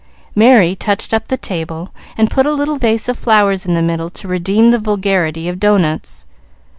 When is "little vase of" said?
2.53-3.19